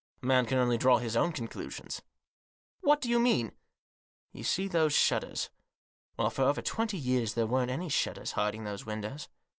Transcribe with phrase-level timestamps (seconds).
[0.23, 2.01] A man can only draw his own conclusions.""
[2.81, 3.51] What do you mean?"
[4.33, 5.51] "You see those shutters?
[6.17, 9.27] Well, for over twenty years there weren't any shutters hiding those windows.